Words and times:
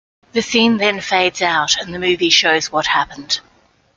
The 0.31 0.41
scene 0.41 0.77
then 0.77 0.99
fades 0.99 1.43
out, 1.43 1.77
and 1.77 1.93
the 1.93 1.99
movie 1.99 2.31
shows 2.31 2.71
what 2.71 2.87
happened. 2.87 3.39